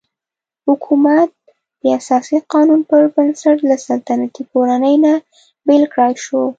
حکومت 0.67 1.29
د 1.81 1.83
اساسي 1.99 2.37
قانون 2.53 2.81
پر 2.89 3.03
بنسټ 3.15 3.57
له 3.69 3.75
سلطنتي 3.87 4.43
کورنۍ 4.51 4.95
نه 5.05 5.13
بېل 5.65 5.83
کړای 5.93 6.13
شو. 6.25 6.41